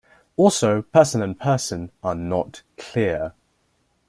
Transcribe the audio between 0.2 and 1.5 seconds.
Also, Person and